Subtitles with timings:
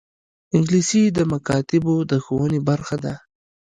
[0.55, 3.13] انګلیسي د مکاتبو د ښوونې برخه ده